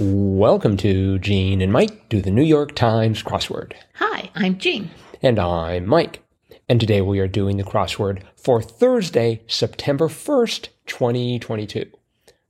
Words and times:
Welcome 0.00 0.76
to 0.78 1.20
Gene 1.20 1.62
and 1.62 1.72
Mike 1.72 2.08
do 2.08 2.20
the 2.20 2.32
New 2.32 2.42
York 2.42 2.74
Times 2.74 3.22
crossword. 3.22 3.74
Hi, 3.94 4.28
I'm 4.34 4.58
Gene. 4.58 4.90
And 5.22 5.38
I'm 5.38 5.86
Mike. 5.86 6.20
And 6.68 6.80
today 6.80 7.00
we 7.00 7.20
are 7.20 7.28
doing 7.28 7.58
the 7.58 7.62
crossword 7.62 8.22
for 8.34 8.60
Thursday, 8.60 9.42
September 9.46 10.08
1st, 10.08 10.70
2022. 10.86 11.86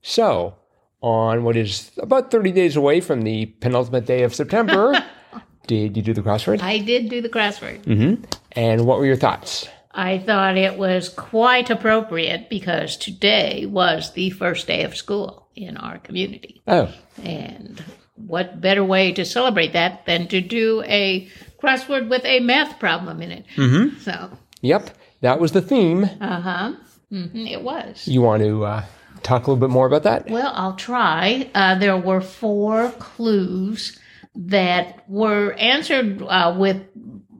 So, 0.00 0.54
on 1.02 1.44
what 1.44 1.54
is 1.54 1.90
about 1.98 2.30
30 2.30 2.50
days 2.50 2.76
away 2.76 3.02
from 3.02 3.20
the 3.20 3.44
penultimate 3.60 4.06
day 4.06 4.22
of 4.22 4.34
September, 4.34 5.04
did 5.66 5.98
you 5.98 6.02
do 6.02 6.14
the 6.14 6.22
crossword? 6.22 6.62
I 6.62 6.78
did 6.78 7.10
do 7.10 7.20
the 7.20 7.28
crossword. 7.28 7.82
Mm-hmm. 7.82 8.24
And 8.52 8.86
what 8.86 8.98
were 8.98 9.06
your 9.06 9.16
thoughts? 9.16 9.68
I 9.94 10.18
thought 10.18 10.56
it 10.56 10.76
was 10.76 11.08
quite 11.08 11.70
appropriate 11.70 12.50
because 12.50 12.96
today 12.96 13.64
was 13.66 14.12
the 14.12 14.30
first 14.30 14.66
day 14.66 14.82
of 14.82 14.96
school 14.96 15.48
in 15.54 15.76
our 15.76 15.98
community. 15.98 16.62
Oh, 16.66 16.92
And 17.22 17.82
what 18.16 18.60
better 18.60 18.84
way 18.84 19.12
to 19.12 19.24
celebrate 19.24 19.72
that 19.74 20.04
than 20.06 20.26
to 20.28 20.40
do 20.40 20.82
a 20.86 21.28
crossword 21.62 22.08
with 22.08 22.24
a 22.24 22.40
math 22.40 22.78
problem 22.80 23.22
in 23.22 23.30
it? 23.30 23.44
Mm-hmm. 23.56 23.98
So, 24.00 24.30
yep. 24.60 24.90
That 25.20 25.40
was 25.40 25.52
the 25.52 25.62
theme. 25.62 26.04
uh 26.20 26.40
huh. 26.40 26.72
hmm 27.10 27.46
it 27.46 27.62
was. 27.62 28.06
You 28.08 28.20
want 28.20 28.42
to 28.42 28.64
uh, 28.64 28.84
talk 29.22 29.46
a 29.46 29.50
little 29.50 29.68
bit 29.68 29.72
more 29.72 29.86
about 29.86 30.02
that? 30.02 30.28
Well, 30.28 30.52
I'll 30.54 30.76
try. 30.76 31.48
Uh, 31.54 31.78
there 31.78 31.96
were 31.96 32.20
four 32.20 32.90
clues 32.98 33.98
that 34.36 35.08
were 35.08 35.52
answered 35.52 36.20
uh, 36.22 36.54
with 36.58 36.82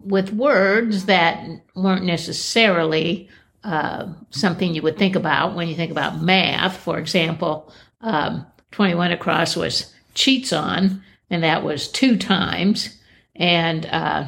with 0.04 0.32
words 0.32 1.06
that 1.06 1.46
weren't 1.74 2.04
necessarily 2.04 3.28
uh, 3.62 4.12
something 4.30 4.74
you 4.74 4.82
would 4.82 4.98
think 4.98 5.16
about 5.16 5.54
when 5.54 5.68
you 5.68 5.74
think 5.74 5.90
about 5.90 6.20
math. 6.20 6.77
For 6.77 6.98
example, 6.98 7.72
um, 8.00 8.46
twenty 8.70 8.94
one 8.94 9.12
across 9.12 9.56
was 9.56 9.92
cheats 10.14 10.52
on, 10.52 11.02
and 11.30 11.42
that 11.42 11.62
was 11.64 11.88
two 11.88 12.16
times. 12.16 12.96
And 13.36 13.86
uh, 13.86 14.27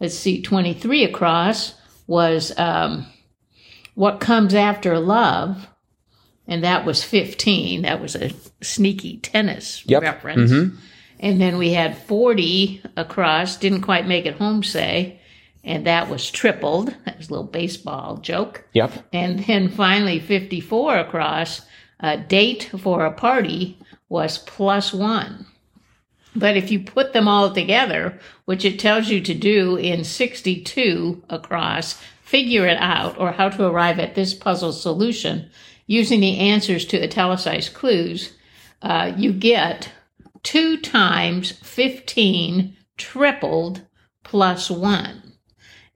let's 0.00 0.14
see, 0.18 0.42
twenty 0.42 0.74
three 0.74 1.04
across 1.04 1.74
was 2.06 2.56
um, 2.58 3.06
what 3.94 4.20
comes 4.20 4.54
after 4.54 4.98
love 4.98 5.66
and 6.50 6.64
that 6.64 6.86
was 6.86 7.04
15. 7.04 7.82
That 7.82 8.00
was 8.00 8.16
a 8.16 8.30
sneaky 8.62 9.18
tennis 9.18 9.82
Yep. 9.86 10.02
reference. 10.02 10.50
Mhm. 10.50 10.76
And 11.20 11.40
then 11.40 11.58
we 11.58 11.72
had 11.72 11.98
40 11.98 12.82
across, 12.96 13.56
didn't 13.56 13.82
quite 13.82 14.06
make 14.06 14.26
it 14.26 14.36
home, 14.36 14.62
say, 14.62 15.20
and 15.64 15.86
that 15.86 16.08
was 16.08 16.30
tripled. 16.30 16.94
That 17.04 17.18
was 17.18 17.28
a 17.28 17.32
little 17.32 17.46
baseball 17.46 18.18
joke. 18.18 18.64
Yep. 18.72 19.08
And 19.12 19.40
then 19.40 19.68
finally 19.68 20.20
54 20.20 20.98
across, 20.98 21.62
a 22.00 22.16
date 22.16 22.70
for 22.78 23.04
a 23.04 23.12
party 23.12 23.78
was 24.08 24.38
plus 24.38 24.92
one. 24.92 25.46
But 26.36 26.56
if 26.56 26.70
you 26.70 26.80
put 26.80 27.12
them 27.12 27.26
all 27.26 27.52
together, 27.52 28.18
which 28.44 28.64
it 28.64 28.78
tells 28.78 29.08
you 29.08 29.20
to 29.22 29.34
do 29.34 29.76
in 29.76 30.04
62 30.04 31.22
across, 31.28 32.00
figure 32.22 32.66
it 32.66 32.78
out 32.78 33.18
or 33.18 33.32
how 33.32 33.48
to 33.48 33.66
arrive 33.66 33.98
at 33.98 34.14
this 34.14 34.34
puzzle 34.34 34.72
solution 34.72 35.50
using 35.86 36.20
the 36.20 36.38
answers 36.38 36.84
to 36.84 37.02
italicized 37.02 37.74
clues, 37.74 38.32
uh, 38.82 39.12
you 39.16 39.32
get 39.32 39.90
two 40.42 40.76
times 40.76 41.52
15 41.52 42.76
tripled 42.96 43.82
plus 44.24 44.70
one. 44.70 45.22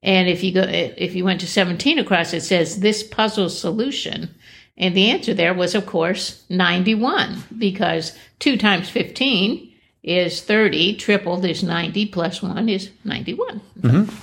And 0.02 0.28
if 0.28 0.42
you 0.42 0.52
go, 0.52 0.62
if 0.62 1.14
you 1.14 1.24
went 1.24 1.40
to 1.40 1.46
17 1.46 1.98
across, 1.98 2.32
it 2.32 2.42
says 2.42 2.80
this 2.80 3.02
puzzle 3.02 3.48
solution. 3.48 4.34
And 4.76 4.96
the 4.96 5.10
answer 5.10 5.34
there 5.34 5.54
was, 5.54 5.74
of 5.74 5.86
course, 5.86 6.44
91, 6.48 7.44
because 7.58 8.16
2 8.40 8.56
times 8.56 8.88
15 8.88 9.72
is 10.02 10.40
30, 10.42 10.96
tripled 10.96 11.44
is 11.44 11.62
90, 11.62 12.06
plus 12.06 12.42
1 12.42 12.68
is 12.68 12.90
91. 13.04 13.60
Mm-hmm. 13.80 14.14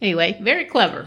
Anyway, 0.00 0.38
very 0.40 0.66
clever. 0.66 1.06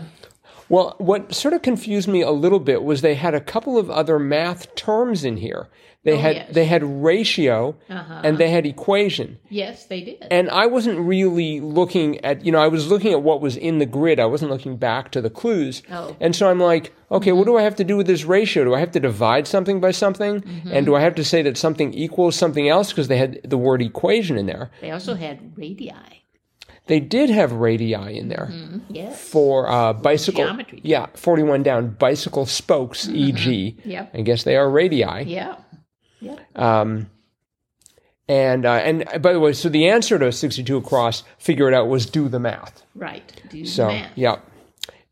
Well, 0.69 0.95
what 0.99 1.33
sort 1.33 1.53
of 1.53 1.61
confused 1.61 2.07
me 2.07 2.21
a 2.21 2.31
little 2.31 2.59
bit 2.59 2.83
was 2.83 3.01
they 3.01 3.15
had 3.15 3.33
a 3.33 3.41
couple 3.41 3.77
of 3.77 3.89
other 3.89 4.19
math 4.19 4.73
terms 4.75 5.23
in 5.23 5.37
here. 5.37 5.67
They 6.05 6.17
had 6.17 6.35
yes. 6.37 6.53
they 6.53 6.63
had 6.65 6.81
ratio 7.03 7.75
Uh-huh. 7.89 8.21
and 8.23 8.37
they 8.37 8.49
had 8.49 8.65
equation. 8.65 9.37
Yes, 9.49 9.85
they 9.87 10.01
did. 10.01 10.25
And 10.31 10.49
I 10.49 10.65
wasn't 10.67 10.97
really 10.99 11.59
looking 11.59 12.23
at, 12.23 12.45
you 12.45 12.53
know, 12.53 12.59
I 12.59 12.69
was 12.69 12.87
looking 12.87 13.11
at 13.11 13.21
what 13.21 13.41
was 13.41 13.57
in 13.57 13.79
the 13.79 13.85
grid. 13.85 14.17
I 14.17 14.25
wasn't 14.25 14.49
looking 14.49 14.77
back 14.77 15.11
to 15.11 15.21
the 15.21 15.29
clues. 15.29 15.83
Oh. 15.91 16.15
And 16.21 16.33
so 16.33 16.49
I'm 16.49 16.59
like, 16.59 16.93
okay, 17.11 17.33
what 17.33 17.45
do 17.47 17.57
I 17.57 17.63
have 17.63 17.75
to 17.77 17.83
do 17.83 17.97
with 17.97 18.07
this 18.07 18.23
ratio? 18.23 18.63
Do 18.63 18.73
I 18.75 18.79
have 18.79 18.91
to 18.91 18.99
divide 19.01 19.45
something 19.45 19.81
by 19.81 19.91
something? 19.91 20.41
And 20.71 20.85
do 20.85 20.95
I 20.95 21.01
have 21.01 21.15
to 21.15 21.23
say 21.25 21.41
that 21.41 21.57
something 21.57 21.93
equals 21.93 22.37
something 22.37 22.69
else 22.69 22.93
because 22.93 23.09
they 23.09 23.17
had 23.17 23.41
the 23.43 23.57
word 23.57 23.81
equation 23.81 24.37
in 24.37 24.45
there? 24.45 24.71
They 24.79 24.91
also 24.91 25.15
had 25.15 25.51
radii. 25.57 25.91
They 26.89 26.99
did 26.99 27.29
have 27.29 27.51
radii 27.53 27.93
in 28.17 28.27
there 28.27 28.51
Yes. 28.89 29.23
for 29.23 29.69
uh, 29.69 29.93
bicycle. 29.93 30.43
Geometry. 30.43 30.81
Yeah, 30.83 31.05
41 31.15 31.63
down, 31.63 31.89
bicycle 31.91 32.45
spokes, 32.45 33.07
e.g. 33.07 33.77
Yep. 33.85 34.11
I 34.13 34.21
guess 34.21 34.43
they 34.43 34.57
are 34.57 34.69
radii. 34.69 35.23
Yeah. 35.25 35.55
Yeah. 36.19 36.35
Um, 36.55 37.09
and 38.27 38.65
uh, 38.65 38.73
and 38.73 39.07
uh, 39.07 39.19
by 39.19 39.33
the 39.33 39.39
way, 39.39 39.53
so 39.53 39.69
the 39.69 39.87
answer 39.87 40.19
to 40.19 40.31
62 40.31 40.77
across, 40.77 41.23
figure 41.37 41.67
it 41.67 41.73
out, 41.73 41.87
was 41.87 42.05
do 42.05 42.27
the 42.27 42.39
math. 42.39 42.83
Right. 42.95 43.41
Do 43.49 43.65
So 43.65 43.87
math. 43.87 44.11
yeah, 44.15 44.39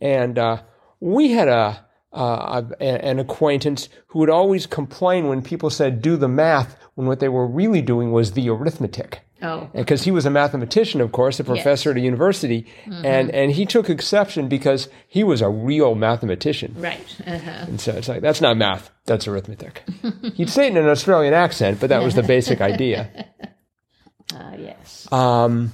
and 0.01 0.37
uh, 0.37 0.61
we 0.99 1.31
had 1.31 1.47
a, 1.47 1.85
uh, 2.13 2.63
a 2.79 2.83
an 2.83 3.19
acquaintance 3.19 3.89
who 4.07 4.19
would 4.19 4.29
always 4.29 4.65
complain 4.65 5.27
when 5.27 5.41
people 5.41 5.69
said 5.69 6.01
do 6.01 6.17
the 6.17 6.27
math 6.27 6.77
when 6.95 7.07
what 7.07 7.19
they 7.19 7.29
were 7.29 7.47
really 7.47 7.81
doing 7.81 8.11
was 8.11 8.33
the 8.33 8.49
arithmetic. 8.49 9.21
Oh. 9.41 9.69
Because 9.75 10.03
he 10.03 10.11
was 10.11 10.25
a 10.25 10.29
mathematician, 10.31 10.99
of 10.99 11.11
course, 11.11 11.39
a 11.39 11.43
professor 11.43 11.91
at 11.91 11.97
a 11.97 11.99
university, 11.99 12.65
Mm-hmm. 12.85 13.05
and, 13.05 13.29
and 13.31 13.51
he 13.51 13.65
took 13.65 13.89
exception 13.89 14.47
because 14.47 14.89
he 15.07 15.23
was 15.23 15.41
a 15.41 15.49
real 15.49 15.93
mathematician. 15.95 16.73
Right. 16.77 16.99
Uh-huh. 17.25 17.51
And 17.67 17.79
so 17.79 17.91
it's 17.93 18.07
like, 18.07 18.21
that's 18.21 18.41
not 18.41 18.57
math, 18.57 18.89
that's 19.05 19.27
arithmetic. 19.27 19.83
He'd 20.35 20.49
say 20.49 20.67
it 20.67 20.71
in 20.71 20.77
an 20.77 20.87
Australian 20.89 21.33
accent, 21.35 21.79
but 21.79 21.89
that 21.89 22.01
was 22.03 22.15
the 22.15 22.23
basic 22.23 22.61
idea. 22.61 23.27
Uh, 24.33 24.53
yes. 24.57 25.11
Um, 25.11 25.73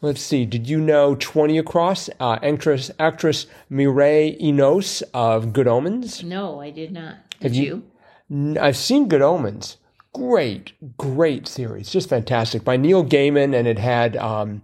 let's 0.00 0.22
see, 0.22 0.46
did 0.46 0.68
you 0.68 0.80
know 0.80 1.16
20 1.16 1.58
Across, 1.58 2.08
uh, 2.20 2.38
actress, 2.42 2.90
actress 2.98 3.46
Mireille 3.70 4.36
Enos 4.40 5.02
of 5.12 5.52
Good 5.52 5.66
Omens? 5.68 6.22
no, 6.24 6.60
I 6.60 6.70
did 6.70 6.92
not. 6.92 7.16
Did 7.40 7.54
you- 7.56 7.64
you? 7.64 7.82
N- 8.30 8.58
I've 8.58 8.76
seen 8.78 9.08
Good 9.08 9.20
Omens. 9.22 9.76
Great, 10.14 10.72
great 10.96 11.46
series. 11.48 11.90
Just 11.90 12.08
fantastic. 12.08 12.64
By 12.64 12.76
Neil 12.76 13.04
Gaiman, 13.04 13.54
and 13.54 13.66
it 13.66 13.78
had, 13.78 14.16
um, 14.16 14.62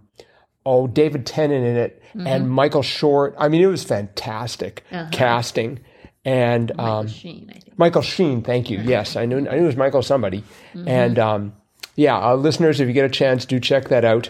oh, 0.65 0.87
David 0.87 1.25
Tennant 1.25 1.65
in 1.65 1.75
it, 1.75 2.01
and 2.15 2.49
Michael 2.49 2.81
Short. 2.81 3.35
I 3.37 3.47
mean, 3.49 3.61
it 3.61 3.67
was 3.67 3.83
fantastic 3.83 4.83
casting. 5.11 5.79
And 6.23 6.77
um, 6.79 7.07
Sheen, 7.07 7.49
I 7.49 7.59
think. 7.59 7.77
Michael 7.77 8.01
Sheen, 8.01 8.41
thank 8.43 8.69
you. 8.69 8.79
Yes, 8.79 9.15
I 9.15 9.25
knew 9.25 9.37
I 9.37 9.55
knew 9.55 9.63
it 9.63 9.65
was 9.65 9.75
Michael 9.75 10.01
somebody. 10.01 10.43
And 10.73 11.17
um, 11.17 11.53
yeah, 11.95 12.17
uh, 12.17 12.35
listeners, 12.35 12.79
if 12.79 12.87
you 12.87 12.93
get 12.93 13.05
a 13.05 13.09
chance, 13.09 13.45
do 13.45 13.59
check 13.59 13.89
that 13.89 14.05
out. 14.05 14.29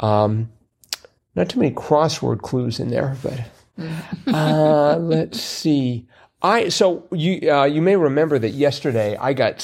Um, 0.00 0.50
not 1.34 1.48
too 1.48 1.60
many 1.60 1.74
crossword 1.74 2.42
clues 2.42 2.78
in 2.78 2.90
there, 2.90 3.16
but 3.22 3.40
uh, 4.32 4.96
let's 5.00 5.40
see. 5.40 6.06
I 6.42 6.68
so 6.68 7.06
you 7.12 7.50
uh, 7.52 7.64
you 7.64 7.82
may 7.82 7.96
remember 7.96 8.38
that 8.38 8.50
yesterday 8.50 9.16
I 9.16 9.32
got 9.32 9.60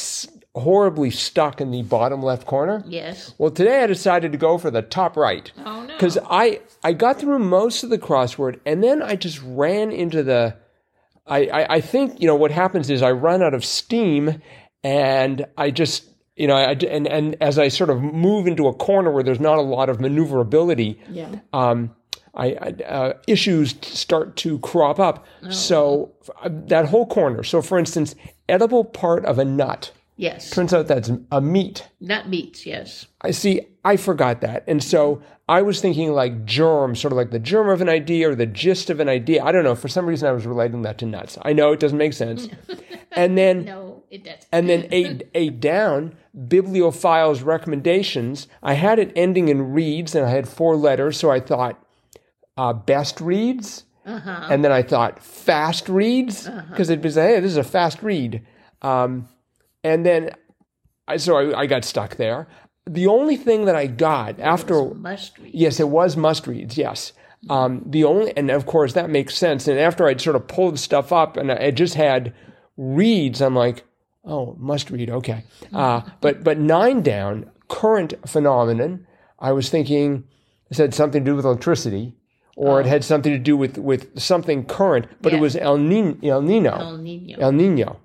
horribly 0.59 1.11
stuck 1.11 1.61
in 1.61 1.71
the 1.71 1.83
bottom 1.83 2.23
left 2.23 2.47
corner. 2.47 2.83
Yes. 2.87 3.35
Well, 3.39 3.51
today 3.51 3.83
I 3.83 3.87
decided 3.87 4.33
to 4.33 4.39
go 4.39 4.59
for 4.59 4.71
the 4.71 4.83
top 4.83 5.17
right 5.17 5.51
Oh, 5.65 5.83
no. 5.85 5.87
because 5.95 6.19
I 6.31 6.61
I 6.83 6.93
got 6.93 7.19
through 7.19 7.39
most 7.39 7.83
of 7.85 7.91
the 7.91 7.99
crossword 7.99 8.61
and 8.67 8.83
then 8.83 9.03
I 9.03 9.17
just 9.17 9.41
ran 9.45 9.91
into 9.93 10.23
the. 10.23 10.57
I, 11.27 11.39
I 11.47 11.75
I 11.77 11.81
think 11.81 12.21
you 12.21 12.27
know 12.27 12.37
what 12.37 12.51
happens 12.51 12.89
is 12.91 13.03
I 13.03 13.11
run 13.13 13.43
out 13.43 13.55
of 13.55 13.65
steam 13.65 14.41
and 14.85 15.45
I 15.57 15.71
just 15.71 16.05
you 16.37 16.47
know 16.47 16.55
I 16.57 16.73
and 16.73 17.07
and 17.07 17.37
as 17.43 17.59
I 17.59 17.69
sort 17.69 17.91
of 17.91 18.01
move 18.03 18.47
into 18.47 18.67
a 18.67 18.75
corner 18.75 19.11
where 19.11 19.23
there's 19.23 19.41
not 19.41 19.59
a 19.59 19.63
lot 19.63 19.89
of 19.91 20.01
maneuverability, 20.01 21.01
Yeah. 21.11 21.37
um, 21.53 21.95
I, 22.35 22.47
I 22.53 22.83
uh, 22.85 23.13
issues 23.27 23.75
start 23.83 24.37
to 24.37 24.59
crop 24.61 24.99
up. 25.01 25.27
So 25.51 26.13
uh, 26.43 26.49
that 26.69 26.87
whole 26.87 27.07
corner. 27.07 27.43
So 27.43 27.61
for 27.63 27.79
instance, 27.79 28.15
edible 28.49 28.85
part 28.85 29.25
of 29.25 29.39
a 29.39 29.45
nut 29.45 29.91
Yes. 30.19 30.51
turns 30.51 30.75
out 30.75 30.89
that's 30.89 31.11
a 31.31 31.41
meat. 31.41 31.89
Nut 32.01 32.29
meats, 32.29 32.67
yes. 32.67 33.07
I 33.23 33.31
see. 33.31 33.63
I 33.85 33.97
forgot 33.97 34.41
that, 34.43 34.65
and 34.67 34.83
so 34.83 35.23
I 35.49 35.63
was 35.63 35.81
thinking 35.81 36.13
like 36.13 36.45
germ, 36.45 36.95
sort 36.97 37.13
of 37.13 37.17
like 37.17 37.31
the 37.31 37.39
germ 37.39 37.69
of 37.71 37.81
an 37.81 37.89
idea 37.89 38.29
or 38.31 38.35
the 38.35 38.45
gist 38.45 38.91
of 38.91 38.99
an 39.01 39.09
idea. 39.09 39.43
I 39.43 39.53
don't 39.53 39.65
know. 39.65 39.75
For 39.77 39.89
some 39.89 40.05
reason, 40.07 40.29
I 40.29 40.33
was 40.33 40.45
relating 40.45 40.83
that 40.83 40.99
to 40.99 41.07
nuts. 41.07 41.39
I 41.43 41.53
know 41.55 41.73
it 41.73 41.81
doesn't 41.81 41.97
make 41.97 42.13
sense. 42.13 42.49
and 43.13 43.39
then, 43.39 43.65
No, 43.65 44.03
it 44.11 44.25
does. 44.25 44.45
and 44.53 44.69
then 44.69 44.89
eight 44.91 45.23
eight 45.35 45.61
down, 45.61 46.17
bibliophiles 46.37 47.45
recommendations. 47.45 48.49
I 48.63 48.75
had 48.75 48.99
it 48.99 49.13
ending 49.17 49.49
in 49.49 49.73
reads, 49.73 50.15
and 50.15 50.27
I 50.27 50.31
had 50.31 50.49
four 50.49 50.77
letters, 50.77 51.17
so 51.17 51.31
I 51.31 51.41
thought 51.41 51.83
uh, 52.57 52.73
best 52.73 53.21
reads, 53.21 53.85
Uh-huh. 54.05 54.49
and 54.51 54.65
then 54.65 54.73
I 54.73 54.83
thought 54.83 55.23
fast 55.23 55.89
reads 55.89 56.49
because 56.71 56.91
it'd 56.91 57.03
be 57.03 57.11
hey, 57.13 57.39
this 57.41 57.53
is 57.53 57.57
a 57.57 57.65
fast 57.65 58.03
read. 58.03 58.45
Um, 58.83 59.29
and 59.85 60.05
then 60.05 60.31
I, 61.07 61.17
so 61.17 61.37
I, 61.37 61.61
I 61.61 61.67
got 61.67 61.85
stuck 61.85 62.17
there. 62.17 62.47
The 62.87 63.07
only 63.07 63.37
thing 63.37 63.65
that 63.65 63.77
I 63.77 63.87
got 63.87 64.39
after 64.41 64.95
Must 64.95 65.39
read. 65.39 65.55
Yes, 65.55 65.81
it 65.81 65.89
was 65.89 66.17
must 66.17 66.47
reads. 66.47 66.79
Yes. 66.79 67.13
Um, 67.51 67.83
the 67.87 68.05
only, 68.05 68.37
and 68.37 68.51
of 68.51 68.67
course 68.67 68.95
that 68.95 69.11
makes 69.11 69.37
sense. 69.37 69.69
And 69.69 69.79
after 69.79 70.07
I'd 70.07 70.21
sort 70.21 70.37
of 70.37 70.49
pulled 70.49 70.79
stuff 70.79 71.13
up 71.13 71.37
and 71.37 71.53
I 71.53 71.71
just 71.71 71.95
had 71.95 72.35
reads, 72.77 73.41
I'm 73.41 73.55
like, 73.55 73.85
oh, 74.25 74.57
must 74.59 74.91
read. 74.91 75.11
Okay. 75.11 75.45
Uh, 75.73 76.03
but, 76.21 76.43
but 76.43 76.59
nine 76.59 77.03
down, 77.03 77.51
current 77.69 78.15
phenomenon. 78.27 79.07
I 79.39 79.53
was 79.53 79.69
thinking 79.69 80.25
it 80.71 80.77
had 80.79 80.95
something 80.95 81.25
to 81.25 81.31
do 81.31 81.37
with 81.37 81.45
electricity 81.45 82.17
or 82.57 82.81
it 82.81 82.87
had 82.87 83.05
something 83.05 83.33
to 83.33 83.39
do 83.39 83.57
with, 83.57 83.79
with 83.79 84.19
something 84.19 84.65
current, 84.65 85.07
but 85.23 85.33
it 85.33 85.41
was 85.41 85.55
El 85.55 85.79
Nino, 85.79 86.17
El 86.25 86.43
Nino, 86.43 86.73
El 86.73 86.99
Nino. 86.99 87.39
El 87.39 87.53
Nino. 87.53 88.01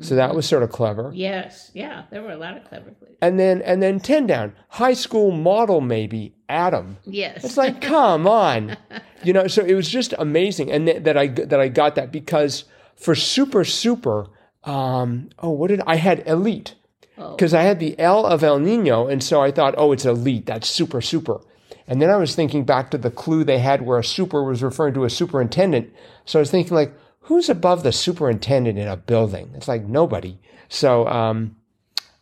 So 0.00 0.14
that 0.16 0.34
was 0.34 0.46
sort 0.46 0.62
of 0.62 0.70
clever. 0.70 1.10
yes. 1.14 1.70
Yeah. 1.72 2.04
There 2.10 2.22
were 2.22 2.32
a 2.32 2.36
lot 2.36 2.56
of 2.56 2.64
clever 2.64 2.90
clues. 2.90 3.16
And 3.22 3.38
then, 3.40 3.62
and 3.62 3.82
then 3.82 3.98
10 3.98 4.26
down, 4.26 4.52
high 4.68 4.92
school 4.92 5.30
model, 5.30 5.80
maybe, 5.80 6.34
Adam. 6.48 6.98
Yes. 7.04 7.44
It's 7.44 7.56
like, 7.56 7.80
come 7.80 8.26
on, 8.26 8.76
you 9.22 9.32
know. 9.32 9.46
So 9.46 9.64
it 9.64 9.74
was 9.74 9.88
just 9.88 10.12
amazing, 10.18 10.70
and 10.70 10.86
th- 10.86 11.02
that 11.04 11.16
I 11.16 11.28
that 11.28 11.58
I 11.60 11.68
got 11.68 11.94
that 11.94 12.12
because 12.12 12.64
for 12.94 13.14
super 13.14 13.64
super, 13.64 14.26
um, 14.64 15.30
oh, 15.38 15.50
what 15.50 15.68
did 15.68 15.80
I 15.86 15.96
had 15.96 16.26
elite 16.26 16.74
because 17.16 17.54
I 17.54 17.62
had 17.62 17.80
the 17.80 17.98
L 17.98 18.26
of 18.26 18.44
El 18.44 18.58
Nino, 18.58 19.06
and 19.06 19.22
so 19.24 19.40
I 19.40 19.50
thought, 19.50 19.74
oh, 19.78 19.92
it's 19.92 20.04
elite. 20.04 20.46
That's 20.46 20.68
super 20.68 21.00
super. 21.00 21.40
And 21.88 22.02
then 22.02 22.10
I 22.10 22.16
was 22.16 22.34
thinking 22.34 22.64
back 22.64 22.90
to 22.90 22.98
the 22.98 23.10
clue 23.10 23.44
they 23.44 23.58
had 23.60 23.82
where 23.82 23.98
a 23.98 24.04
super 24.04 24.42
was 24.44 24.62
referring 24.62 24.94
to 24.94 25.04
a 25.04 25.10
superintendent. 25.10 25.92
So 26.24 26.38
I 26.38 26.42
was 26.42 26.50
thinking 26.50 26.74
like, 26.74 26.92
who's 27.26 27.48
above 27.48 27.82
the 27.82 27.92
superintendent 27.92 28.78
in 28.78 28.88
a 28.88 28.96
building? 28.96 29.52
It's 29.54 29.68
like 29.68 29.84
nobody. 29.84 30.38
So, 30.68 31.06
um, 31.06 31.56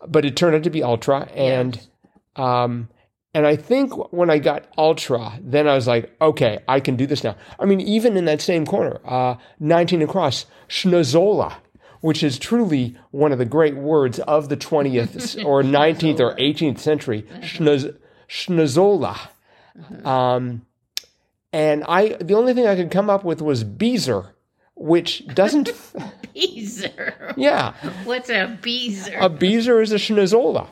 but 0.06 0.25
it 0.25 0.37
turned 0.37 0.56
out 0.56 0.65
to 0.65 0.71
be 0.71 0.83
ultra, 0.83 1.29
and. 1.35 1.81
Um, 2.37 2.89
and 3.35 3.49
I 3.49 3.56
think 3.56 3.93
when 4.12 4.31
I 4.31 4.39
got 4.39 4.69
Ultra, 4.79 5.41
then 5.43 5.67
I 5.67 5.75
was 5.75 5.89
like, 5.89 6.15
okay, 6.21 6.61
I 6.69 6.79
can 6.79 6.95
do 6.95 7.05
this 7.05 7.25
now. 7.25 7.35
I 7.59 7.65
mean, 7.65 7.81
even 7.81 8.17
in 8.17 8.27
that 8.27 8.41
same 8.41 8.65
corner, 8.65 9.01
uh, 9.05 9.35
19 9.59 10.03
across, 10.03 10.47
Schnozola, 10.69 11.55
which 12.00 12.23
is 12.23 12.39
truly 12.39 12.97
one 13.11 13.33
of 13.33 13.39
the 13.39 13.45
great 13.45 13.75
words 13.75 14.21
of 14.21 14.50
the 14.50 14.57
20th 14.57 15.45
or 15.47 15.65
19th 15.65 16.21
or 16.21 16.37
18th 16.37 16.79
century, 16.79 17.23
Schnoz- 17.41 17.97
Schnozola. 18.29 19.19
Um, 20.05 20.65
and 21.53 21.83
I, 21.89 22.11
the 22.21 22.35
only 22.35 22.55
thing 22.55 22.69
I 22.69 22.77
could 22.77 22.93
come 22.93 23.11
up 23.11 23.25
with 23.25 23.43
was 23.43 23.65
Beezer, 23.65 24.34
which 24.85 25.27
doesn't, 25.29 25.71
Beezer. 26.35 27.35
yeah, 27.37 27.73
What's 28.05 28.29
a 28.29 28.59
beezer? 28.61 29.17
a 29.19 29.29
Beezer 29.31 29.81
is 29.81 29.93
a 29.93 29.97
Schnozola. 29.97 30.69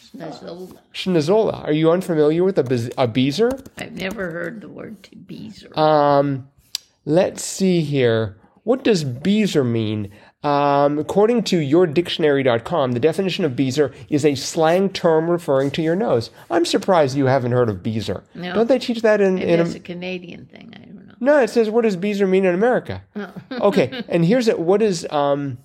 Schnozola. 0.00 0.78
Schnozola. 0.94 1.64
Are 1.64 1.72
you 1.72 1.90
unfamiliar 1.90 2.42
with 2.42 2.58
a, 2.58 2.64
bez- 2.64 2.90
a 2.96 3.06
Beezer? 3.06 3.50
I've 3.78 3.92
never 3.92 4.30
heard 4.30 4.60
the 4.62 4.68
word 4.68 5.02
to 5.04 5.16
beezer. 5.16 5.78
Um, 5.78 6.48
let's 7.04 7.44
see 7.44 7.82
here. 7.82 8.36
What 8.64 8.82
does 8.84 9.04
Beezer 9.04 9.62
mean? 9.64 10.10
Um, 10.42 10.98
according 10.98 11.42
to 11.44 11.58
yourdictionary.com, 11.58 12.92
the 12.92 13.00
definition 13.00 13.44
of 13.44 13.54
Beezer 13.56 13.92
is 14.08 14.24
a 14.24 14.34
slang 14.34 14.88
term 14.90 15.30
referring 15.30 15.70
to 15.72 15.82
your 15.82 15.96
nose. 15.96 16.30
I'm 16.50 16.64
surprised 16.64 17.16
you 17.16 17.26
haven't 17.26 17.52
heard 17.52 17.68
of 17.68 17.82
Beezer. 17.82 18.24
No. 18.34 18.54
Don't 18.54 18.68
they 18.68 18.78
teach 18.78 19.02
that 19.02 19.20
in, 19.20 19.34
Maybe 19.36 19.50
in 19.52 19.58
that's 19.58 19.74
a 19.74 19.80
Canadian 19.80 20.46
thing. 20.46 20.72
I. 20.74 20.89
No, 21.20 21.40
it 21.40 21.50
says 21.50 21.68
what 21.68 21.82
does 21.82 21.96
Beezer 21.96 22.26
mean 22.26 22.44
in 22.44 22.54
America? 22.54 23.04
okay, 23.50 24.04
and 24.08 24.24
here's 24.24 24.48
it. 24.48 24.58
What 24.58 24.80
does 24.80 25.10
um, 25.10 25.58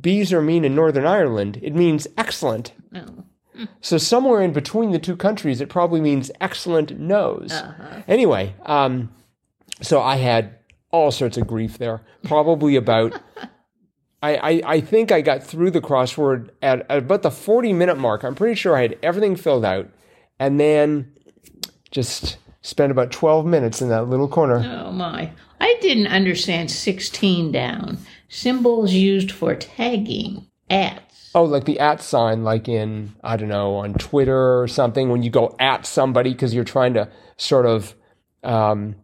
Beezer 0.00 0.42
mean 0.42 0.64
in 0.64 0.74
Northern 0.74 1.06
Ireland? 1.06 1.58
It 1.62 1.74
means 1.74 2.06
excellent. 2.18 2.72
No. 2.90 3.24
So 3.80 3.96
somewhere 3.96 4.42
in 4.42 4.52
between 4.52 4.90
the 4.90 4.98
two 4.98 5.16
countries, 5.16 5.60
it 5.60 5.70
probably 5.70 6.00
means 6.00 6.30
excellent 6.40 6.98
nose. 6.98 7.52
Anyway, 8.06 8.54
um, 8.66 9.10
so 9.80 10.02
I 10.02 10.16
had 10.16 10.58
all 10.90 11.10
sorts 11.10 11.38
of 11.38 11.46
grief 11.46 11.78
there, 11.78 12.02
probably 12.24 12.76
about. 12.76 13.18
I, 14.22 14.36
I, 14.36 14.62
I 14.66 14.80
think 14.80 15.12
I 15.12 15.20
got 15.20 15.42
through 15.42 15.70
the 15.70 15.80
crossword 15.80 16.50
at, 16.60 16.84
at 16.90 16.98
about 16.98 17.22
the 17.22 17.30
40 17.30 17.72
minute 17.72 17.96
mark. 17.96 18.24
I'm 18.24 18.34
pretty 18.34 18.56
sure 18.56 18.76
I 18.76 18.82
had 18.82 18.98
everything 19.02 19.36
filled 19.36 19.64
out 19.64 19.88
and 20.38 20.58
then 20.58 21.12
just 21.90 22.38
spent 22.66 22.90
about 22.90 23.12
12 23.12 23.46
minutes 23.46 23.80
in 23.80 23.88
that 23.90 24.08
little 24.08 24.26
corner. 24.26 24.56
Oh 24.84 24.90
my. 24.90 25.30
I 25.60 25.78
didn't 25.80 26.08
understand 26.08 26.70
16 26.70 27.52
down. 27.52 27.98
Symbols 28.28 28.92
used 28.92 29.30
for 29.30 29.54
tagging 29.54 30.46
ats. 30.68 31.30
Oh, 31.32 31.44
like 31.44 31.64
the 31.64 31.78
at 31.78 32.02
sign, 32.02 32.42
like 32.42 32.68
in, 32.68 33.14
I 33.22 33.36
don't 33.36 33.48
know, 33.48 33.76
on 33.76 33.94
Twitter 33.94 34.60
or 34.60 34.66
something, 34.66 35.10
when 35.10 35.22
you 35.22 35.30
go 35.30 35.54
at 35.60 35.86
somebody 35.86 36.32
because 36.32 36.52
you're 36.52 36.64
trying 36.64 36.94
to 36.94 37.08
sort 37.36 37.66
of 37.66 37.94
um, 38.42 38.96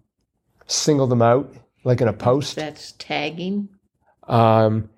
single 0.67 1.07
them 1.07 1.23
out, 1.23 1.55
like 1.85 2.01
in 2.01 2.09
a 2.09 2.13
post. 2.13 2.57
That's 2.57 2.93
tagging. 2.93 3.69
Um, 4.25 4.91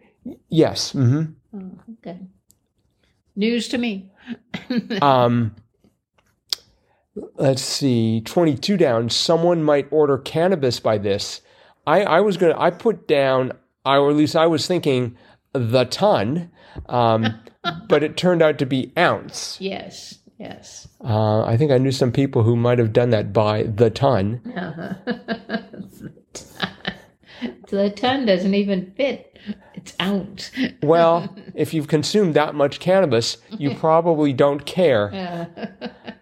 yes. 0.49 0.93
Mm-hmm. 0.93 1.59
Oh, 1.59 1.93
okay. 1.99 2.19
News 3.37 3.69
to 3.69 3.79
me. 3.79 4.11
Um, 5.03 5.55
let's 7.37 7.63
see, 7.63 8.21
22 8.23 8.77
down. 8.77 9.11
Someone 9.11 9.63
might 9.63 9.89
order 9.91 10.19
cannabis 10.19 10.81
by 10.81 10.99
this. 10.99 11.41
I, 11.87 12.03
I 12.03 12.21
was 12.21 12.37
going 12.37 12.55
to, 12.55 12.61
I 12.61 12.71
put 12.71 13.07
down, 13.07 13.53
I, 13.85 13.97
or 13.97 14.11
at 14.11 14.17
least 14.17 14.37
I 14.37 14.47
was 14.47 14.67
thinking 14.67 15.17
the 15.53 15.85
ton, 15.85 16.51
um, 16.89 17.41
but 17.89 18.03
it 18.03 18.17
turned 18.17 18.43
out 18.43 18.59
to 18.59 18.67
be 18.67 18.93
ounce. 18.97 19.59
Yes. 19.61 20.19
Yes. 20.39 20.89
Uh, 21.03 21.45
I 21.45 21.57
think 21.57 21.71
I 21.71 21.79
knew 21.79 21.93
some 21.93 22.11
people 22.11 22.43
who 22.43 22.57
might 22.57 22.79
have 22.79 22.93
done 22.93 23.11
that 23.11 23.33
by 23.33 23.65
the 23.65 23.91
ton. 23.91 24.41
The 27.69 27.91
ton 27.91 28.27
doesn't 28.27 28.55
even 28.55 28.93
fit. 28.97 29.37
It's 29.75 29.95
out. 29.99 30.51
Well, 30.83 31.35
if 31.55 31.75
you've 31.75 31.89
consumed 31.89 32.35
that 32.35 32.55
much 32.55 32.79
cannabis, 32.79 33.39
you 33.51 33.75
probably 33.75 34.33
don't 34.33 34.65
care. 34.65 35.49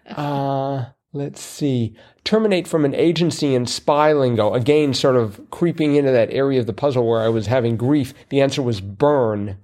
Uh, 0.09 0.85
let's 1.11 1.41
see. 1.41 1.95
Terminate 2.23 2.67
from 2.67 2.85
an 2.85 2.95
agency 2.95 3.55
in 3.55 3.65
spy 3.65 4.13
lingo. 4.13 4.53
Again, 4.53 4.93
sort 4.93 5.15
of 5.15 5.39
creeping 5.49 5.95
into 5.95 6.11
that 6.11 6.31
area 6.31 6.59
of 6.59 6.67
the 6.67 6.73
puzzle 6.73 7.07
where 7.07 7.21
I 7.21 7.29
was 7.29 7.47
having 7.47 7.77
grief. 7.77 8.13
The 8.29 8.41
answer 8.41 8.61
was 8.61 8.81
burn. 8.81 9.57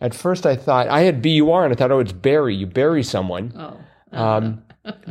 At 0.00 0.14
first, 0.14 0.46
I 0.46 0.56
thought 0.56 0.88
I 0.88 1.00
had 1.00 1.20
B 1.20 1.30
U 1.32 1.50
R 1.50 1.64
and 1.64 1.72
I 1.72 1.76
thought, 1.76 1.90
oh, 1.90 1.98
it's 1.98 2.12
bury. 2.12 2.54
You 2.54 2.66
bury 2.66 3.02
someone. 3.02 3.52
Oh. 3.56 3.80
Um, 4.16 4.62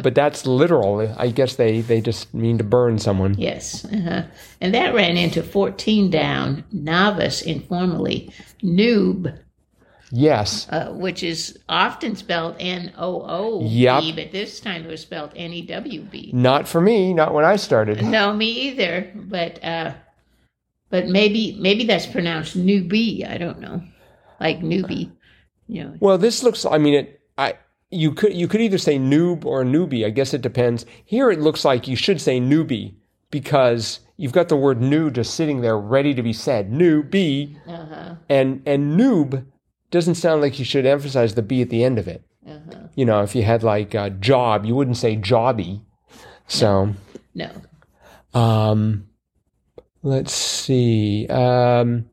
but 0.02 0.16
that's 0.16 0.46
literal. 0.46 1.14
I 1.18 1.30
guess 1.30 1.56
they, 1.56 1.82
they 1.82 2.02
just 2.02 2.34
mean 2.34 2.58
to 2.58 2.64
burn 2.64 2.98
someone. 2.98 3.36
Yes. 3.38 3.86
Uh-huh. 3.86 4.24
And 4.62 4.74
that 4.74 4.94
ran 4.94 5.18
into 5.18 5.44
14 5.44 6.10
down, 6.10 6.64
novice 6.72 7.42
informally, 7.42 8.32
noob, 8.64 9.38
Yes. 10.12 10.68
uh, 10.70 10.88
which 10.94 11.22
is 11.24 11.60
often 11.68 12.16
spelled 12.16 12.56
N 12.60 12.94
O 12.98 13.22
O 13.28 13.60
B, 13.62 13.68
Yep. 13.68 14.04
but 14.16 14.32
this 14.32 14.60
time 14.60 14.86
it 14.86 14.90
was 14.90 15.02
spelled 15.02 15.32
N 15.36 15.52
E 15.54 15.62
W 15.64 16.02
B. 16.04 16.32
Not 16.34 16.68
for 16.68 16.80
me. 16.80 17.14
Not 17.14 17.34
when 17.34 17.44
I 17.46 17.58
started. 17.58 18.02
No, 18.04 18.34
me 18.34 18.50
either. 18.70 19.12
But 19.16 19.62
uh, 19.64 19.94
but 20.90 21.08
maybe 21.08 21.58
maybe 21.60 21.84
that's 21.86 22.06
pronounced 22.06 22.58
newbie. 22.58 23.30
I 23.30 23.38
don't 23.38 23.60
know, 23.60 23.82
like 24.40 24.60
newbie. 24.62 25.12
You 25.68 25.84
know, 25.84 25.94
Well, 26.00 26.18
this 26.18 26.44
looks. 26.44 26.66
I 26.66 26.78
mean, 26.78 26.94
it. 26.94 27.22
I 27.38 27.56
you 27.92 28.14
could 28.14 28.34
you 28.34 28.48
could 28.48 28.62
either 28.62 28.78
say 28.78 28.98
noob 28.98 29.44
or 29.44 29.66
newbie. 29.66 30.06
I 30.06 30.10
guess 30.10 30.34
it 30.34 30.42
depends. 30.42 30.86
Here, 31.04 31.30
it 31.30 31.42
looks 31.42 31.66
like 31.66 31.88
you 31.88 31.98
should 31.98 32.22
say 32.22 32.40
newbie 32.40 32.96
because 33.32 34.00
you've 34.16 34.32
got 34.32 34.48
the 34.48 34.56
word 34.56 34.80
new 34.82 35.12
just 35.12 35.34
sitting 35.36 35.60
there 35.60 35.78
ready 35.78 36.14
to 36.14 36.24
be 36.24 36.32
said. 36.32 36.72
Newbie 36.72 37.58
uh-huh, 37.68 38.16
and 38.30 38.62
and 38.66 38.98
noob 38.98 39.46
doesn't 39.98 40.16
sound 40.16 40.42
like 40.42 40.60
you 40.60 40.66
should 40.66 40.86
emphasize 40.86 41.34
the 41.34 41.42
b 41.42 41.64
at 41.64 41.70
the 41.70 41.84
end 41.84 41.98
of 41.98 42.08
it. 42.08 42.24
uh-huh. 42.48 42.88
You 42.96 43.06
know, 43.06 43.24
if 43.24 43.36
you 43.36 43.42
had 43.42 43.64
like 43.64 43.96
a 43.96 44.12
job, 44.12 44.64
you 44.64 44.76
wouldn't 44.76 44.98
say 44.98 45.16
jobby. 45.18 45.82
So, 46.48 46.94
No, 47.34 47.50
um, 48.34 49.08
let's 50.04 50.34
see. 50.34 51.28
Um, 51.28 52.10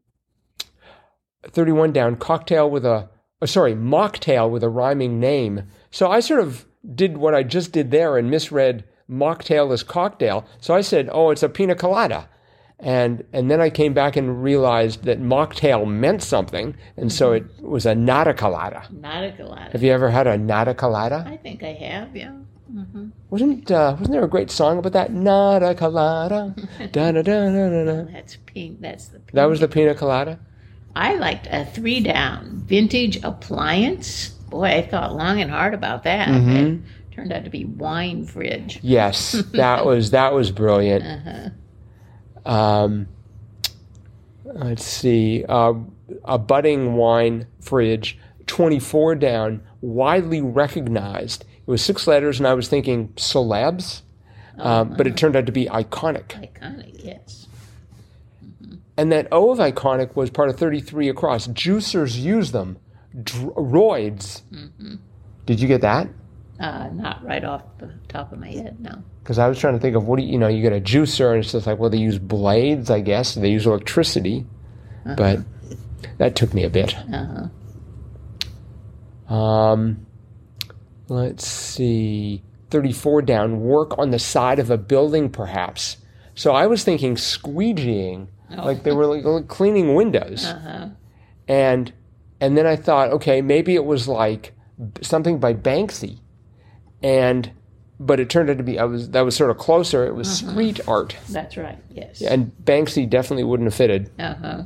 31 1.44 1.92
down, 1.92 2.16
cocktail 2.16 2.70
with 2.70 2.86
a, 2.86 3.10
oh, 3.42 3.46
sorry, 3.46 3.74
mocktail 3.74 4.50
with 4.50 4.64
a 4.64 4.68
rhyming 4.70 5.20
name. 5.20 5.64
So 5.90 6.10
I 6.10 6.20
sort 6.20 6.40
of 6.40 6.64
did 6.94 7.18
what 7.18 7.34
I 7.34 7.42
just 7.42 7.70
did 7.72 7.90
there 7.90 8.16
and 8.16 8.30
misread 8.30 8.84
mocktail 9.08 9.72
as 9.72 9.82
cocktail. 9.82 10.46
So 10.58 10.74
I 10.74 10.80
said, 10.80 11.08
oh, 11.12 11.30
it's 11.30 11.42
a 11.42 11.48
pina 11.48 11.74
colada. 11.74 12.28
And, 12.80 13.24
and 13.32 13.50
then 13.50 13.60
I 13.60 13.70
came 13.70 13.94
back 13.94 14.16
and 14.16 14.42
realized 14.42 15.04
that 15.04 15.20
mocktail 15.20 15.86
meant 15.86 16.22
something. 16.22 16.76
And 16.96 17.12
so 17.12 17.32
it 17.32 17.44
was 17.60 17.86
a 17.86 17.94
nada 17.94 18.34
colada. 18.34 18.86
not 18.90 19.24
a 19.24 19.32
colada. 19.32 19.70
Have 19.72 19.82
you 19.82 19.92
ever 19.92 20.10
had 20.10 20.26
a 20.26 20.36
nada 20.36 20.74
colada? 20.74 21.24
I 21.26 21.36
think 21.36 21.62
I 21.62 21.72
have. 21.72 22.14
Yeah. 22.14 22.32
hmm 22.70 23.08
Wasn't, 23.30 23.70
uh, 23.70 23.96
wasn't 23.98 24.12
there 24.12 24.24
a 24.24 24.28
great 24.28 24.50
song 24.50 24.78
about 24.78 24.92
that? 24.92 25.12
Nada 25.12 25.74
colada. 25.74 26.54
da 26.92 27.12
da 27.12 27.22
da 27.22 27.48
da 27.50 27.68
da 27.70 27.84
da. 27.84 28.12
That's 28.12 28.36
pink. 28.44 28.80
That's 28.80 29.06
the. 29.08 29.20
That 29.32 29.44
was 29.46 29.60
the 29.60 29.68
pina 29.68 29.94
colada? 29.94 30.38
I 30.96 31.14
liked 31.14 31.48
a 31.50 31.64
three 31.64 32.00
down 32.00 32.62
vintage 32.66 33.22
appliance. 33.24 34.28
Boy, 34.28 34.66
I 34.66 34.82
thought 34.86 35.14
long 35.16 35.40
and 35.40 35.50
hard 35.50 35.74
about 35.74 36.02
that. 36.04 36.28
Mm 36.28 36.82
It 37.10 37.14
turned 37.14 37.32
out 37.32 37.44
to 37.44 37.50
be 37.50 37.64
wine 37.64 38.26
fridge. 38.26 38.78
Yes, 38.82 39.32
that 39.52 39.86
was 39.90 40.10
that 40.10 40.34
was 40.34 40.50
brilliant. 40.50 41.04
Uh-huh. 41.04 41.48
Um, 42.44 43.08
let's 44.44 44.84
see, 44.84 45.44
uh, 45.48 45.74
a 46.24 46.38
budding 46.38 46.94
wine 46.94 47.46
fridge, 47.60 48.18
twenty 48.46 48.78
four 48.78 49.14
down, 49.14 49.62
widely 49.80 50.40
recognized. 50.40 51.44
It 51.66 51.70
was 51.70 51.82
six 51.82 52.06
letters, 52.06 52.38
and 52.38 52.46
I 52.46 52.54
was 52.54 52.68
thinking 52.68 53.08
celebs, 53.16 54.02
um, 54.58 54.94
but 54.96 55.06
it 55.06 55.16
turned 55.16 55.36
out 55.36 55.46
to 55.46 55.52
be 55.52 55.66
iconic. 55.66 56.26
Iconic, 56.28 57.02
yes. 57.02 57.46
And 58.96 59.10
that 59.10 59.28
O 59.32 59.50
of 59.50 59.58
iconic 59.58 60.14
was 60.14 60.30
part 60.30 60.50
of 60.50 60.56
thirty 60.56 60.80
three 60.80 61.08
across. 61.08 61.46
Juicers 61.48 62.20
use 62.20 62.52
them. 62.52 62.78
Dr- 63.22 63.54
roids. 63.54 64.42
Did 65.46 65.60
you 65.60 65.68
get 65.68 65.80
that? 65.80 66.08
Uh, 66.60 66.88
not 66.92 67.24
right 67.24 67.44
off 67.44 67.62
the 67.78 67.90
top 68.08 68.32
of 68.32 68.38
my 68.38 68.50
head, 68.50 68.78
no. 68.80 69.02
Because 69.22 69.38
I 69.38 69.48
was 69.48 69.58
trying 69.58 69.74
to 69.74 69.80
think 69.80 69.96
of 69.96 70.06
what 70.06 70.18
do 70.18 70.22
you, 70.24 70.32
you 70.32 70.38
know, 70.38 70.46
you 70.48 70.62
get 70.62 70.72
a 70.72 70.80
juicer, 70.80 71.30
and 71.32 71.42
it's 71.42 71.50
just 71.52 71.66
like, 71.66 71.78
well, 71.78 71.90
they 71.90 71.98
use 71.98 72.18
blades, 72.18 72.90
I 72.90 73.00
guess. 73.00 73.34
They 73.34 73.50
use 73.50 73.66
electricity, 73.66 74.46
but 75.04 75.40
that 76.18 76.36
took 76.36 76.54
me 76.54 76.62
a 76.64 76.70
bit. 76.70 76.94
Uh-huh. 76.96 77.48
Um, 79.34 80.06
let's 81.08 81.46
see, 81.46 82.42
thirty-four 82.70 83.22
down. 83.22 83.60
Work 83.60 83.98
on 83.98 84.10
the 84.10 84.18
side 84.18 84.58
of 84.58 84.70
a 84.70 84.78
building, 84.78 85.30
perhaps. 85.30 85.96
So 86.34 86.52
I 86.52 86.66
was 86.66 86.84
thinking 86.84 87.14
squeegeeing, 87.16 88.28
like 88.50 88.82
they 88.82 88.92
were 88.92 89.06
like 89.06 89.48
cleaning 89.48 89.94
windows, 89.94 90.44
Uh-huh. 90.44 90.88
and 91.48 91.92
and 92.40 92.56
then 92.56 92.66
I 92.66 92.76
thought, 92.76 93.10
okay, 93.12 93.40
maybe 93.40 93.74
it 93.74 93.84
was 93.84 94.06
like 94.08 94.52
something 95.00 95.38
by 95.38 95.54
Banksy, 95.54 96.18
and 97.04 97.50
but 98.00 98.18
it 98.18 98.28
turned 98.30 98.50
out 98.50 98.56
to 98.58 98.64
be 98.64 98.78
I 98.78 98.84
was 98.84 99.10
that 99.10 99.20
was 99.20 99.36
sort 99.36 99.50
of 99.50 99.58
closer. 99.58 100.04
It 100.06 100.14
was 100.14 100.38
street 100.38 100.80
art, 100.88 101.16
That's 101.28 101.56
right, 101.56 101.78
yes. 101.90 102.22
and 102.22 102.50
Banksy 102.64 103.08
definitely 103.08 103.44
wouldn't 103.44 103.66
have 103.68 103.74
fitted. 103.74 104.10
Uh-huh. 104.18 104.62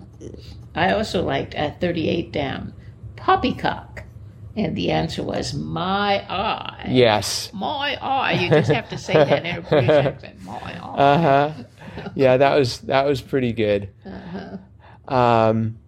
I 0.74 0.92
also 0.92 1.22
liked 1.22 1.54
at 1.54 1.80
38 1.80 2.32
down, 2.32 2.72
poppycock. 3.16 4.04
And 4.56 4.74
the 4.74 4.90
answer 4.90 5.22
was 5.22 5.54
my 5.54 6.24
eye. 6.28 6.86
Yes. 6.88 7.48
My 7.54 7.96
eye. 8.02 8.32
You 8.32 8.50
just 8.50 8.72
have 8.72 8.88
to 8.88 8.98
say 8.98 9.12
that 9.14 9.46
in 9.46 9.56
a 9.56 9.60
British 9.68 9.88
accent. 9.90 10.42
My 10.42 10.52
eye. 10.54 10.96
Uh 10.96 11.18
huh. 11.18 12.10
Yeah, 12.16 12.36
that 12.38 12.56
was 12.56 12.78
that 12.80 13.06
was 13.06 13.20
pretty 13.20 13.52
good. 13.52 13.88
Uh 14.04 14.58
huh. 15.06 15.14
Um, 15.14 15.78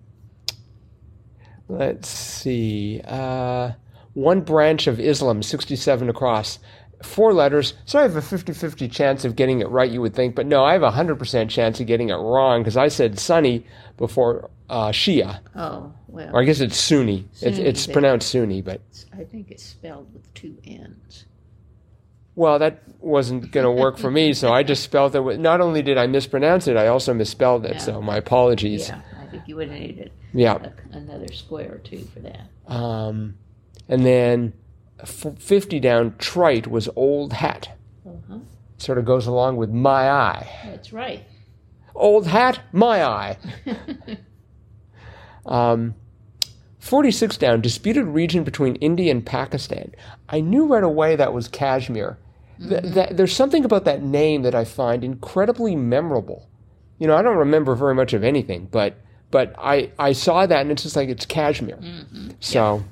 let's 1.69 2.09
see. 2.09 3.01
Uh, 3.05 3.73
one 4.15 4.41
branch 4.41 4.87
of 4.87 4.99
Islam, 5.01 5.43
sixty-seven 5.43 6.09
across, 6.09 6.59
four 7.03 7.33
letters. 7.33 7.75
So 7.85 7.99
I 7.99 8.03
have 8.03 8.17
a 8.17 8.21
50-50 8.21 8.91
chance 8.91 9.25
of 9.25 9.37
getting 9.37 9.61
it 9.61 9.69
right. 9.69 9.91
You 9.91 10.01
would 10.03 10.15
think, 10.15 10.35
but 10.35 10.47
no, 10.47 10.65
I 10.65 10.73
have 10.75 10.83
a 10.83 10.91
hundred 10.91 11.19
percent 11.19 11.51
chance 11.51 11.81
of 11.81 11.87
getting 11.87 12.11
it 12.11 12.15
wrong 12.15 12.61
because 12.63 12.77
I 12.77 12.89
said 12.89 13.19
Sunni 13.19 13.67
before 13.97 14.51
uh, 14.69 14.89
Shia, 14.91 15.41
Oh, 15.57 15.93
well, 16.09 16.35
or 16.35 16.41
I 16.43 16.45
guess 16.45 16.61
it's 16.61 16.77
Sunni. 16.77 17.27
It's, 17.33 17.41
Sunni, 17.41 17.61
it's 17.63 17.87
but- 17.87 17.93
pronounced 17.93 18.31
Sunni, 18.31 18.63
but 18.63 18.81
I 19.13 19.25
think 19.25 19.51
it's 19.51 19.65
spelled 19.65 20.13
with 20.15 20.33
two 20.35 20.57
N's. 20.65 21.27
Well, 22.37 22.59
that 22.61 22.83
wasn't 23.01 23.51
going 23.51 23.65
to 23.67 23.71
work 23.73 23.99
for 23.99 24.11
me, 24.11 24.33
so 24.33 24.53
I 24.53 24.63
just 24.63 24.83
spelled 24.85 25.15
it. 25.17 25.21
With, 25.21 25.41
not 25.41 25.61
only 25.61 25.83
did 25.83 25.99
I 25.99 26.07
mispronounce 26.07 26.69
it, 26.69 26.77
I 26.77 26.87
also 26.87 27.13
misspelled 27.13 27.67
it. 27.67 27.81
So 27.83 28.01
my 28.01 28.17
apologies. 28.17 28.89
Yeah, 28.89 29.01
I 29.21 29.27
think 29.27 29.43
you 29.47 29.57
would 29.57 29.69
have 29.69 29.79
needed 29.79 30.13
Yeah. 30.33 30.57
a, 30.93 30.97
another 30.97 31.27
square 31.33 31.75
or 31.75 31.79
two 31.79 32.05
for 32.15 32.21
that. 32.21 32.43
Um, 32.67 33.37
and 33.91 34.07
then 34.07 34.53
f- 35.01 35.39
fifty 35.39 35.79
down, 35.81 36.15
trite 36.17 36.67
was 36.67 36.89
old 36.97 37.35
hat. 37.35 37.77
Uh-huh. 38.07 38.39
Sort 38.79 38.97
of 38.97 39.05
goes 39.05 39.27
along 39.27 39.57
with 39.57 39.71
my 39.71 40.11
eye. 40.11 40.49
That's 40.65 40.93
right. 40.93 41.25
Old 41.95 42.27
hat, 42.27 42.61
my 42.73 43.05
eye. 43.05 43.37
um, 45.47 45.95
46 46.79 47.37
down, 47.37 47.61
disputed 47.61 48.07
region 48.07 48.43
between 48.43 48.77
India 48.77 49.11
and 49.11 49.25
Pakistan. 49.25 49.93
I 50.31 50.41
knew 50.41 50.67
right 50.67 50.83
away 50.83 51.15
that 51.17 51.35
was 51.35 51.47
Kashmir. 51.47 52.17
Th- 52.59 52.83
that, 52.83 53.17
there's 53.19 53.35
something 53.37 53.65
about 53.67 53.85
that 53.85 54.03
name 54.03 54.43
that 54.43 54.55
I 54.55 54.65
find 54.65 55.05
incredibly 55.05 55.77
memorable. 55.77 56.49
You 56.99 57.07
know, 57.07 57.17
I 57.17 57.23
don't 57.23 57.37
remember 57.37 57.75
very 57.75 57.95
much 57.95 58.13
of 58.13 58.25
anything, 58.25 58.69
but 58.71 58.97
but 59.31 59.55
I, 59.59 59.93
I 59.99 60.13
saw 60.13 60.45
that 60.45 60.61
and 60.61 60.73
it's 60.73 60.83
just 60.83 60.97
like 60.97 61.09
it's 61.09 61.25
Kashmir. 61.25 61.79
So 62.41 62.83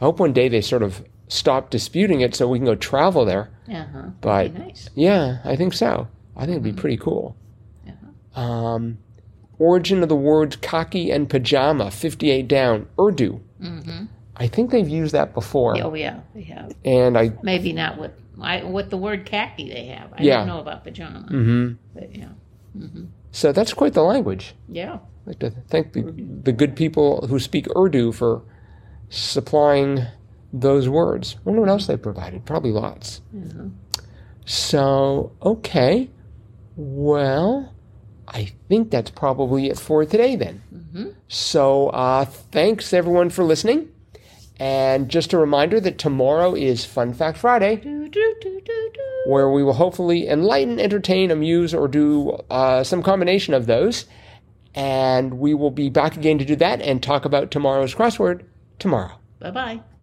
I 0.00 0.04
hope 0.04 0.18
one 0.18 0.32
day 0.32 0.48
they 0.48 0.60
sort 0.60 0.82
of 0.82 1.04
stop 1.28 1.70
disputing 1.70 2.20
it 2.22 2.34
so 2.34 2.48
we 2.48 2.58
can 2.58 2.64
go 2.66 2.74
travel 2.74 3.24
there. 3.24 3.50
Uh-huh. 3.70 4.02
But 4.20 4.54
nice. 4.54 4.88
yeah, 4.94 5.38
I 5.44 5.56
think 5.56 5.74
so. 5.74 6.08
I 6.36 6.40
think 6.40 6.52
it'd 6.52 6.62
be 6.62 6.72
pretty 6.72 6.96
cool. 6.96 7.36
Um, 8.34 8.98
origin 9.58 10.02
of 10.02 10.08
the 10.08 10.16
words 10.16 10.56
khaki 10.56 11.10
and 11.10 11.28
pajama, 11.28 11.90
58 11.90 12.46
down, 12.48 12.86
Urdu. 12.98 13.40
I 14.36 14.46
think 14.46 14.70
they've 14.70 14.88
used 14.88 15.12
that 15.12 15.34
before. 15.34 15.76
Oh, 15.82 15.94
yeah, 15.94 16.20
they 16.34 16.42
have. 16.44 16.72
And 16.84 17.18
I, 17.18 17.32
Maybe 17.42 17.72
not 17.72 17.98
with 17.98 18.12
I, 18.40 18.62
with 18.64 18.88
the 18.88 18.96
word 18.96 19.26
khaki 19.26 19.68
they 19.68 19.86
have. 19.86 20.12
I 20.16 20.22
Yeah. 20.22 20.38
don't 20.38 20.46
know 20.46 20.60
about 20.60 20.84
pajama. 20.84 21.28
Mm-hmm. 21.30 21.72
But, 21.92 22.16
yeah. 22.16 22.28
so 23.32 23.52
that's 23.52 23.74
quite 23.74 23.92
the 23.92 24.02
language. 24.02 24.54
Yeah. 24.68 24.94
I'd 24.94 25.26
like 25.26 25.38
to 25.40 25.50
thank 25.68 25.92
the, 25.92 26.02
the 26.42 26.52
good 26.52 26.74
people 26.74 27.26
who 27.26 27.38
speak 27.38 27.66
Urdu 27.76 28.12
for 28.12 28.42
supplying 29.10 30.06
those 30.52 30.88
words. 30.88 31.36
I 31.36 31.40
wonder 31.44 31.60
what 31.60 31.70
else 31.70 31.86
they 31.86 31.96
provided. 31.96 32.46
Probably 32.46 32.70
lots. 32.72 33.20
So, 34.46 35.32
okay. 35.42 36.10
Well, 36.76 37.74
I 38.26 38.52
think 38.68 38.90
that's 38.90 39.10
probably 39.10 39.68
it 39.68 39.78
for 39.78 40.04
today 40.04 40.36
then. 40.36 40.62
So, 41.28 41.88
uh, 41.90 42.24
thanks 42.24 42.92
everyone 42.92 43.30
for 43.30 43.44
listening. 43.44 43.90
And 44.58 45.08
just 45.08 45.32
a 45.32 45.38
reminder 45.38 45.80
that 45.80 45.98
tomorrow 45.98 46.54
is 46.54 46.84
Fun 46.84 47.14
Fact 47.14 47.38
Friday, 47.38 47.76
Do, 47.76 48.08
do, 48.08 48.34
do, 48.40 48.60
do, 48.60 48.90
do. 48.92 49.00
where 49.30 49.50
we 49.50 49.62
will 49.64 49.72
hopefully 49.72 50.28
enlighten, 50.28 50.78
entertain, 50.78 51.30
amuse, 51.30 51.72
or 51.72 51.88
do 51.88 52.38
uh, 52.50 52.84
some 52.84 53.02
combination 53.02 53.54
of 53.54 53.66
those. 53.66 54.04
And 54.74 55.38
we 55.38 55.54
will 55.54 55.70
be 55.70 55.88
back 55.88 56.16
again 56.16 56.38
to 56.38 56.44
do 56.44 56.56
that 56.56 56.82
and 56.82 57.02
talk 57.02 57.24
about 57.24 57.50
tomorrow's 57.50 57.94
crossword 57.94 58.42
tomorrow. 58.80 59.12
Bye 59.38 59.50
bye. 59.52 59.80